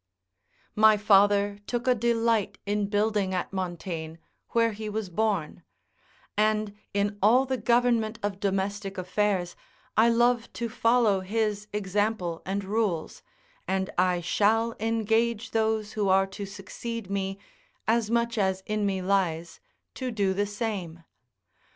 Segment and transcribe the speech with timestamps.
[0.75, 4.15] ]My father took a delight in building at Montaigne,
[4.49, 5.61] where he was born;
[6.35, 9.55] and in all the government of domestic affairs
[9.95, 13.21] I love to follow his example and rules,
[13.67, 17.37] and I shall engage those who are to succeed me,
[17.87, 19.59] as much as in me lies,
[19.93, 21.03] to do the same.